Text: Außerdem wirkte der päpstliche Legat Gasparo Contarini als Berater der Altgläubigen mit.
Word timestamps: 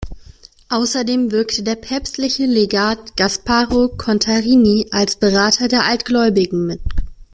Außerdem 0.69 1.31
wirkte 1.31 1.61
der 1.61 1.75
päpstliche 1.75 2.47
Legat 2.47 3.15
Gasparo 3.17 3.89
Contarini 3.89 4.87
als 4.89 5.15
Berater 5.17 5.67
der 5.67 5.85
Altgläubigen 5.85 6.65
mit. 6.65 6.81